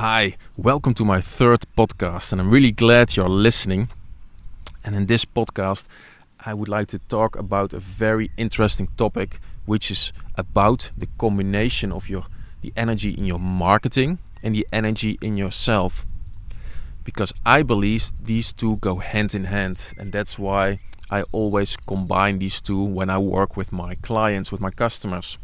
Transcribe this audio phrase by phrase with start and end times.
[0.00, 3.88] Hi, welcome to my third podcast, and I'm really glad you're listening.
[4.84, 5.88] And in this podcast,
[6.46, 11.90] I would like to talk about a very interesting topic, which is about the combination
[11.90, 12.26] of your
[12.60, 16.06] the energy in your marketing and the energy in yourself.
[17.02, 20.78] Because I believe these two go hand in hand, and that's why
[21.10, 25.38] I always combine these two when I work with my clients, with my customers.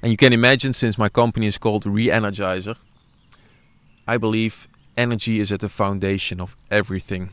[0.00, 2.76] And you can imagine, since my company is called Re-Energizer,
[4.06, 7.30] I believe energy is at the foundation of everything.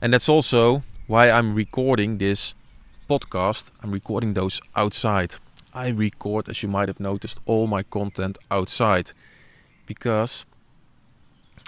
[0.00, 2.54] And that's also why I'm recording this
[3.08, 3.70] podcast.
[3.82, 5.36] I'm recording those outside.
[5.72, 9.12] I record, as you might have noticed, all my content outside
[9.86, 10.44] because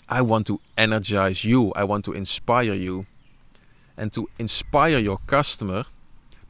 [0.08, 3.06] I want to energize you, I want to inspire you.
[3.96, 5.84] And to inspire your customer,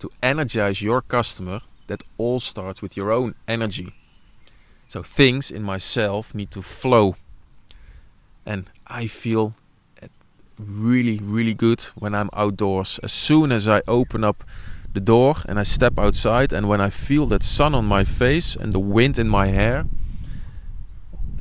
[0.01, 3.95] to energize your customer, that all starts with your own energy.
[4.89, 7.15] So things in myself need to flow.
[8.47, 9.55] And I feel
[10.59, 13.01] really, really good when I'm outdoors.
[13.03, 14.45] As soon as I open up
[14.95, 18.57] the door and I step outside, and when I feel that sun on my face
[18.57, 19.85] and the wind in my hair,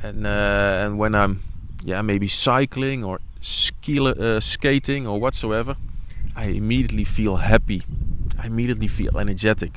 [0.04, 1.44] and uh, and when I'm
[1.84, 5.78] yeah maybe cycling or ski, uh, skating or whatsoever,
[6.36, 7.84] I immediately feel happy.
[8.38, 9.72] I immediately feel energetic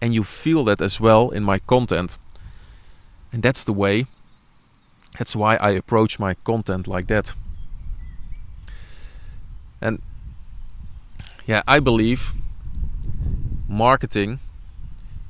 [0.00, 2.18] and you feel that as well in my content.
[3.32, 4.06] And that's the way,
[5.18, 7.34] that's why I approach my content like that.
[9.80, 10.00] And
[11.46, 12.32] yeah, I believe
[13.68, 14.38] marketing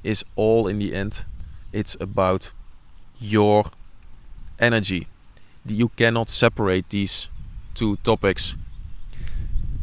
[0.04, 1.24] is all in the end,
[1.72, 2.52] it's about
[3.18, 3.64] your
[4.58, 5.06] energy.
[5.66, 7.28] You cannot separate these
[7.74, 8.56] two topics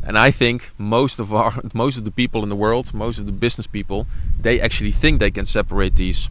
[0.05, 3.25] and I think most of our most of the people in the world, most of
[3.25, 4.05] the business people,
[4.39, 6.29] they actually think they can separate these.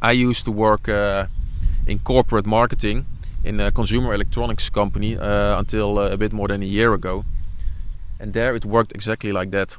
[0.00, 1.26] I used to work uh,
[1.86, 3.06] in corporate marketing
[3.44, 7.24] in a consumer electronics company uh, until uh, a bit more than a year ago,
[8.20, 9.76] and there it worked exactly like that.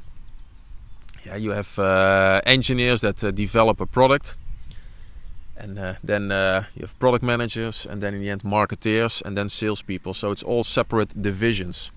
[1.24, 4.36] Yeah, you have uh, engineers that uh, develop a product,
[5.56, 6.24] and uh, then
[6.74, 10.12] you have product managers, and then in the end marketeers, and then salespeople.
[10.12, 11.90] So it's all separate divisions.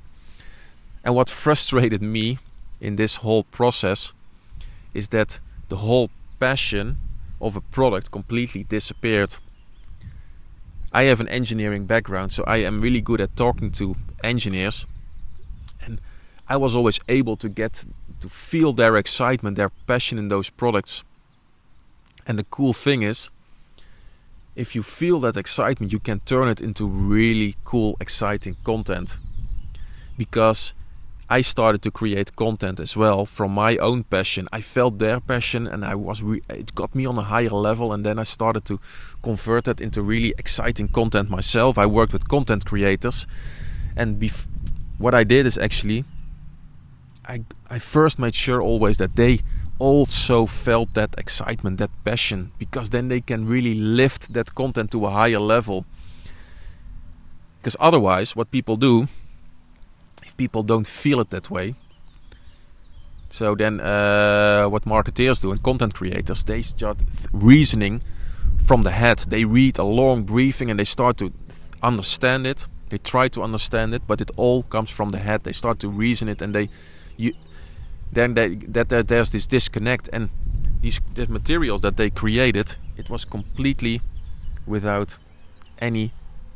[1.04, 2.38] And what frustrated me
[2.80, 4.14] in this whole process
[4.94, 5.40] is that
[5.70, 6.98] the whole passion
[7.40, 9.36] of a product completely disappeared.
[10.98, 14.88] I have an engineering background, so I am really good at talking to engineers.
[15.86, 16.02] And
[16.50, 17.86] I was always able to get
[18.20, 21.04] to feel their excitement, their passion in those products.
[22.26, 23.30] And the cool thing is,
[24.56, 29.18] if you feel that excitement, you can turn it into really cool, exciting content.
[30.18, 30.74] Because
[31.30, 34.48] I started to create content as well from my own passion.
[34.52, 37.92] I felt their passion, and I was re- it got me on a higher level.
[37.92, 38.80] And then I started to
[39.22, 41.78] convert that into really exciting content myself.
[41.78, 43.28] I worked with content creators,
[43.96, 44.46] and bef-
[44.98, 46.06] what I did is actually
[47.28, 49.42] I I first made sure always that they
[49.80, 55.06] also felt that excitement, that passion, because then they can really lift that content to
[55.06, 55.86] a higher level.
[57.60, 59.08] Because otherwise, what people do
[60.38, 61.76] people don't feel it that way.
[63.30, 66.98] So then, uh, what marketeers do and content creators, they start
[67.34, 68.02] reasoning
[68.58, 69.20] from the head.
[69.28, 71.34] They read a long briefing and they start to
[71.84, 72.68] understand it.
[72.90, 75.44] They try to understand it, but it all comes from the head.
[75.44, 76.70] They start to reason it, and they,
[77.18, 77.34] you,
[78.14, 80.10] then they, that, that there's this disconnect.
[80.14, 80.30] And
[80.82, 84.00] these, these materials that they created, it was completely
[84.66, 85.18] without
[85.80, 86.14] any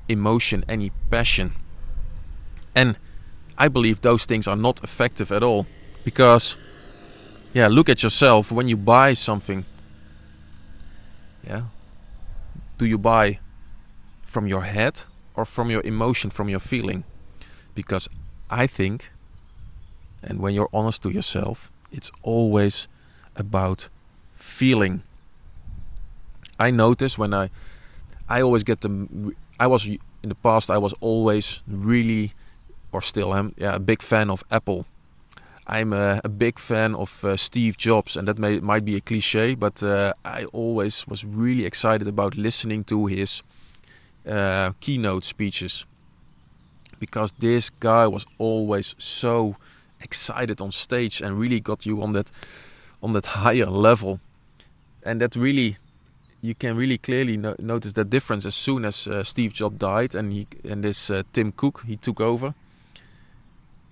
[0.08, 1.54] emotion, any passion,
[2.74, 2.98] and
[3.62, 5.68] I believe those things are not effective at all.
[6.04, 6.58] Because,
[7.54, 9.66] yeah, look at yourself when you buy something.
[11.46, 11.66] Yeah.
[12.80, 13.38] Do you buy
[14.24, 15.04] from your head
[15.36, 17.04] or from your emotion, from your feeling?
[17.76, 18.10] Because
[18.50, 19.12] I think,
[20.24, 22.88] and when you're honest to yourself, it's always
[23.36, 23.90] about
[24.34, 25.04] feeling.
[26.60, 27.52] I notice when I,
[28.28, 32.34] I always get the, I was in the past, I was always really
[32.92, 34.86] or still am, yeah, a big fan of Apple.
[35.68, 39.02] I'm a, a big fan of uh, Steve Jobs, and that may, might be a
[39.02, 43.42] cliche, but uh, I always was really excited about listening to his
[44.28, 45.86] uh, keynote speeches.
[47.00, 49.56] Because this guy was always so
[50.02, 52.32] excited on stage and really got you on that
[53.02, 54.20] on that higher level,
[55.04, 55.78] and that really
[56.42, 60.16] you can really clearly no notice that difference as soon as uh, Steve Jobs died
[60.16, 62.54] and he and this uh, Tim Cook he took over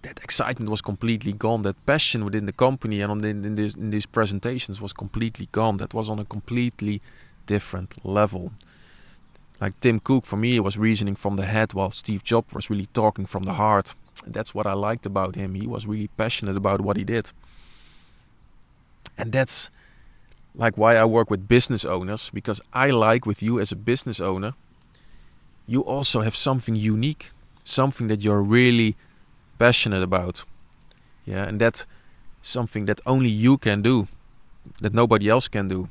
[0.01, 1.63] that excitement was completely gone.
[1.63, 5.49] That passion within the company and on the, in, this, in these presentations was completely
[5.51, 5.77] gone.
[5.77, 7.01] That was on a completely
[7.45, 8.53] different level.
[9.59, 12.87] Like Tim Cook, for me, was reasoning from the head, while Steve Jobs was really
[12.93, 13.93] talking from the heart.
[14.23, 15.55] And that's what I liked about him.
[15.55, 17.31] He was really passionate about what he did.
[19.17, 19.69] And that's
[20.55, 24.21] like why I work with business owners, because I like with you as a business
[24.21, 24.53] owner,
[25.67, 27.31] you also have something unique,
[27.63, 28.95] something that you're really
[29.59, 30.43] passionate about.
[31.25, 31.85] Yeah, and that's
[32.41, 34.07] something that only you can do,
[34.81, 35.89] that nobody else can do.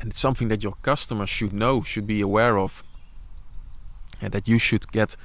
[0.00, 2.84] And it's something that your customers should know, should be aware of,
[4.20, 5.16] and that you should get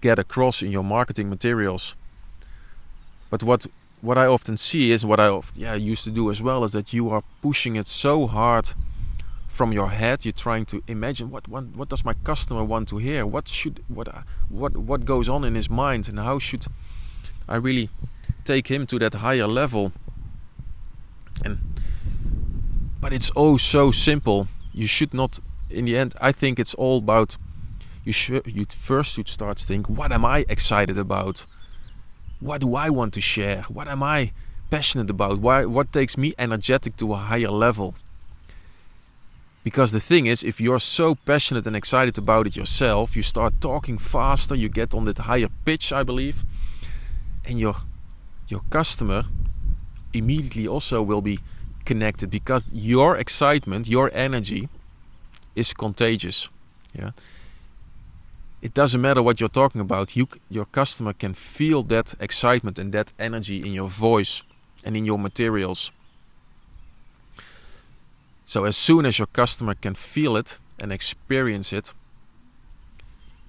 [0.00, 1.96] get across in your marketing materials.
[3.30, 3.66] But what
[4.00, 6.92] what I often see is what I yeah used to do as well is that
[6.92, 8.72] you are pushing it so hard
[9.54, 10.24] from your head.
[10.24, 13.24] You're trying to imagine what what, what does my customer want to hear?
[13.24, 16.66] What should what uh, what what goes on in his mind, and how should
[17.48, 17.88] I really
[18.44, 19.92] take him to that higher level?
[21.44, 21.58] And
[23.00, 24.48] but it's oh so simple.
[24.72, 25.38] You should not.
[25.70, 27.36] In the end, I think it's all about
[28.04, 31.46] you should you first should start to think what am I excited about
[32.40, 34.32] what do I want to share what am I
[34.70, 37.94] passionate about why what takes me energetic to a higher level
[39.64, 43.52] because the thing is if you're so passionate and excited about it yourself you start
[43.60, 46.44] talking faster you get on that higher pitch I believe
[47.44, 47.74] and your
[48.48, 49.24] your customer
[50.12, 51.38] immediately also will be
[51.84, 54.68] connected because your excitement your energy
[55.56, 56.48] is contagious
[56.92, 57.10] yeah
[58.64, 60.16] it doesn't matter what you're talking about.
[60.16, 64.42] You, your customer can feel that excitement and that energy in your voice
[64.82, 65.92] and in your materials.
[68.46, 71.94] So as soon as your customer can feel it and experience it,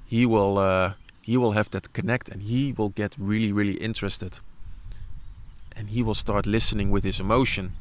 [0.06, 4.40] he will uh, he will have that connect and he will get really really interested.
[5.78, 7.74] And he will start listening with his emotion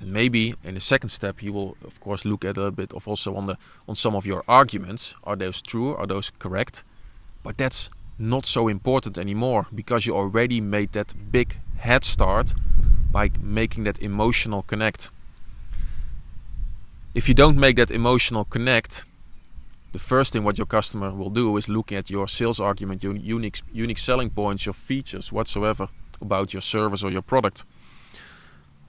[0.00, 3.08] and maybe in the second step, he will of course look at a bit of
[3.08, 3.56] also on the
[3.88, 5.16] on some of your arguments.
[5.24, 5.94] Are those true?
[5.96, 6.84] Are those correct?
[7.42, 12.54] But that's not so important anymore because you already made that big head start
[13.10, 15.10] by making that emotional connect.
[17.14, 19.04] If you don't make that emotional connect,
[19.92, 23.16] the first thing what your customer will do is looking at your sales argument, your
[23.16, 25.88] unique unique selling points, your features whatsoever
[26.20, 27.64] about your service or your product.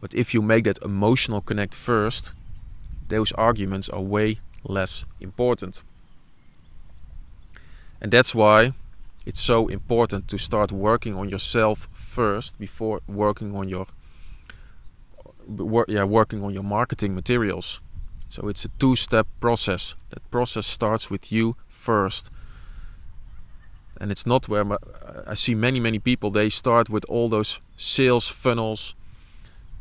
[0.01, 2.33] But if you make that emotional connect first,
[3.07, 5.83] those arguments are way less important.
[8.01, 8.73] And that's why
[9.25, 13.87] it's so important to start working on yourself first before working on your
[15.87, 17.81] yeah, working on your marketing materials.
[18.29, 19.95] So it's a two-step process.
[20.11, 22.29] That process starts with you first.
[23.99, 24.77] And it's not where my,
[25.27, 28.95] I see many many people they start with all those sales funnels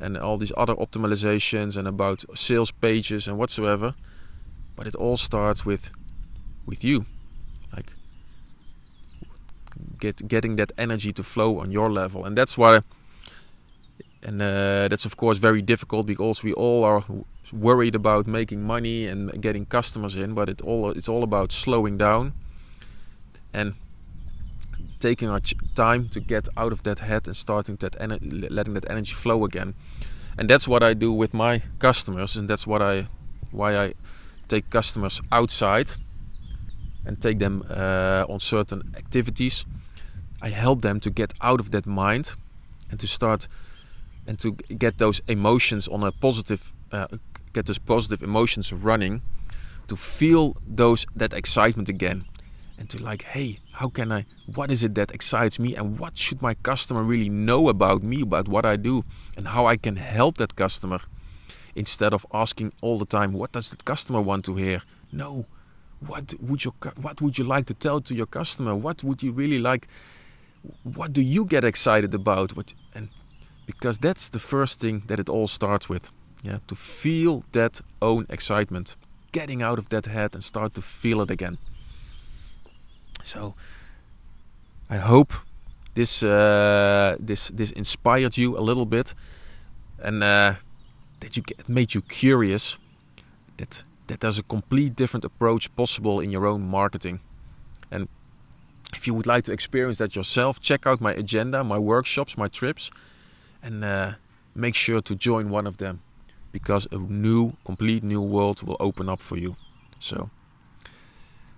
[0.00, 3.94] and all these other optimizations and about sales pages and whatsoever.
[4.76, 5.90] But it all starts with
[6.66, 7.04] with you,
[9.98, 12.80] get getting that energy to flow on your level, and that's why.
[14.20, 17.04] And uh, that's of course very difficult because we all are
[17.52, 21.96] worried about making money and getting customers in, but it all it's all about slowing
[21.98, 22.32] down
[23.52, 23.74] and
[24.98, 25.40] taking our
[25.74, 27.96] time to get out of that head and starting that
[28.50, 29.74] letting that energy flow again
[30.38, 33.06] and that's what I do with my customers and that's what I
[33.50, 33.94] why I
[34.48, 35.90] take customers outside
[37.04, 39.66] and take them uh, on certain activities
[40.42, 42.34] I help them to get out of that mind
[42.90, 43.48] and to start
[44.26, 47.08] and to get those emotions on a positive uh,
[47.52, 49.22] get those positive emotions running
[49.88, 52.24] to feel those that excitement again
[52.78, 56.16] and to like hey how can i what is it that excites me and what
[56.16, 59.02] should my customer really know about me about what i do
[59.36, 61.00] and how i can help that customer?
[61.74, 64.82] Instead of asking all the time what does the customer want to hear?
[65.12, 65.46] No.
[66.00, 68.74] What would you what would you like to tell to your customer?
[68.74, 69.86] What would you really like
[70.82, 73.08] what do you get excited about what and
[73.66, 76.10] because that's the first thing that it all starts with
[76.42, 78.96] yeah to feel that own excitement
[79.32, 81.58] getting out of that head and start to feel it again
[83.22, 83.54] so
[84.90, 85.32] I hope
[85.94, 89.14] this uh, this this inspired you a little bit,
[90.02, 90.54] and uh,
[91.20, 92.78] that you made you curious.
[93.56, 97.20] That that there's a complete different approach possible in your own marketing,
[97.90, 98.08] and
[98.94, 102.48] if you would like to experience that yourself, check out my agenda, my workshops, my
[102.48, 102.90] trips,
[103.62, 104.12] and uh,
[104.54, 106.00] make sure to join one of them
[106.52, 109.56] because a new, complete new world will open up for you.
[109.98, 110.30] So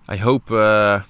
[0.07, 1.01] I hope uh,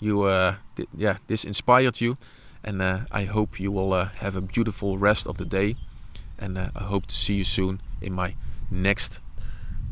[0.00, 2.16] you uh, th yeah this inspired you
[2.64, 5.76] and uh, I hope you will uh, have a beautiful rest of the day
[6.38, 8.34] and uh, I hope to see you soon in my
[8.70, 9.20] next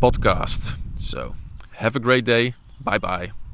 [0.00, 1.35] podcast So,
[1.76, 2.54] have a great day.
[2.80, 3.48] Bye bye.